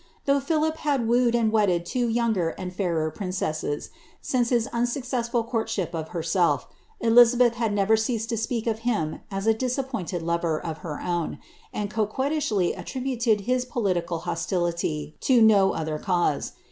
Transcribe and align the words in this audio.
Though 0.25 0.39
Philip 0.39 0.77
had 0.77 1.07
wooed 1.07 1.35
and 1.35 1.51
vedded 1.51 1.85
two 1.85 2.07
younger 2.07 2.49
and 2.57 2.73
fidrer 2.75 3.13
princesses, 3.13 3.91
since 4.19 4.49
his 4.49 4.67
usuocessful 4.69 5.45
courtship 5.47 5.93
of 5.93 6.09
herself, 6.09 6.67
Elizabeth 7.01 7.59
never 7.69 7.95
ceased 7.95 8.29
to 8.29 8.37
speak 8.37 8.65
of 8.65 8.79
him 8.79 9.19
ae 9.31 9.47
a 9.47 9.53
disappointed 9.53 10.23
lover 10.23 10.59
of 10.59 10.79
her 10.79 10.99
own, 11.01 11.37
and 11.71 11.91
coquettishly 11.91 12.73
attributed 12.73 13.41
his 13.41 13.63
political 13.63 14.17
hostility 14.21 15.17
to 15.19 15.39
no 15.39 15.73
other 15.73 15.99
cause. 15.99 16.53